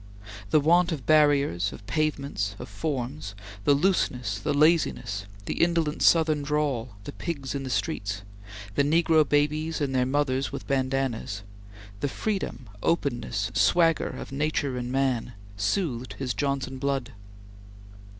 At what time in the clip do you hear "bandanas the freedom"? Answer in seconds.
10.65-12.67